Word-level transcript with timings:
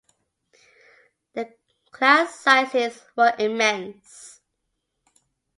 Class 1.91 2.33
sizes 2.33 3.03
were 3.15 3.35
immense. 3.37 4.41